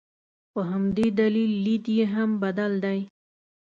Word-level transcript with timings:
په 0.53 0.59
همدې 0.71 1.07
دلیل 1.19 1.51
لید 1.65 1.85
یې 1.97 2.05
هم 2.13 2.29
بدل 2.43 2.71
دی. 2.85 2.99